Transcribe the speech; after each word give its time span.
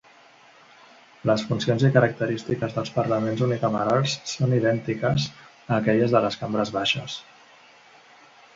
Les 1.29 1.43
funcions 1.49 1.85
i 1.89 1.91
característiques 1.97 2.73
dels 2.79 2.93
parlaments 2.95 3.45
unicamerals 3.49 4.17
són 4.33 4.57
idèntiques 4.61 5.29
a 5.51 5.79
aquelles 5.79 6.17
de 6.19 6.25
les 6.27 6.43
cambres 6.43 6.75
baixes. 6.79 7.21